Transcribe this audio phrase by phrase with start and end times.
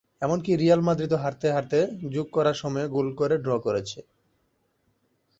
[0.21, 1.79] এমনকি রিয়াল মাদ্রিদও হারতে হারতে
[2.13, 3.99] যোগ করা সময়ে গোল করে ড্র করেছে।